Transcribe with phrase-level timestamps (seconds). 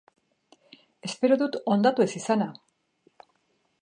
[1.09, 2.49] Espero dut hondatu ez izana!